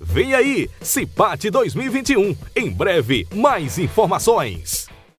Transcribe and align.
Vem 0.00 0.34
aí, 0.34 0.70
Cipate 0.80 1.50
2021. 1.50 2.36
Em 2.56 2.70
breve, 2.70 3.26
mais 3.34 3.78
informações. 3.78 4.87